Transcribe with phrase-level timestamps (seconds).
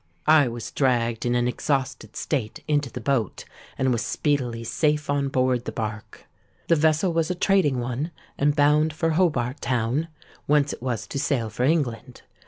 [0.25, 3.45] I was dragged in an exhausted state into the boat,
[3.77, 6.25] and was speedily safe on board the bark.
[6.69, 10.07] "The vessel was a trading one, and bound for Hobart Town,
[10.47, 12.23] whence it was to sail for England.